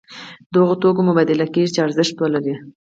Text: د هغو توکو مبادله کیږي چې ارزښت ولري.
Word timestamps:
د 0.51 0.53
هغو 0.61 0.75
توکو 0.81 1.01
مبادله 1.09 1.45
کیږي 1.53 1.71
چې 1.75 1.79
ارزښت 1.85 2.15
ولري. 2.19 2.55